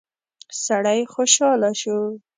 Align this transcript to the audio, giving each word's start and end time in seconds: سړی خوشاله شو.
سړی 0.63 0.99
خوشاله 1.13 1.71
شو. 1.81 1.97